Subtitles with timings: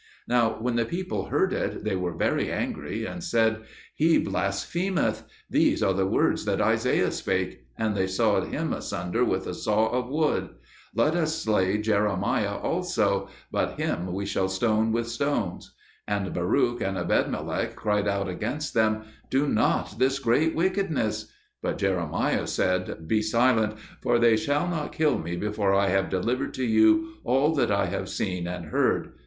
[0.27, 3.61] Now when the people heard it they were very angry and said,
[3.93, 5.21] "He blasphemeth.
[5.47, 9.89] These are the words that Isaiah spake, and they sawed him asunder with a saw
[9.91, 10.49] of wood.
[10.95, 15.71] Let us slay Jeremiah also, but him we will stone with stones."
[16.07, 21.31] And Baruch and Ebedmelech cried out against them, "Do not this great wickedness!"
[21.61, 26.55] But Jeremiah said, "Be silent, for they shall not kill me before I have delivered
[26.55, 29.11] to you all that I have seen and heard.